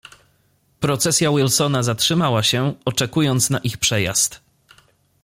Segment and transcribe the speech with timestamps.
[0.79, 4.41] "Procesja Wilsona zatrzymała się, oczekując na ich przejazd."